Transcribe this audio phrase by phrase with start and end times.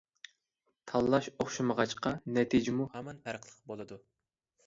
[0.91, 4.01] تاللاش ئوخشىمىغاچقا، نەتىجىمۇ ھامان پەرقلىق بولىدۇ.